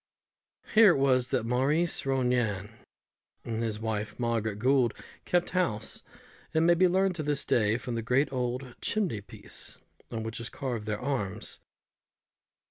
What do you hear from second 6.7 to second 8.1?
be learned to this day from the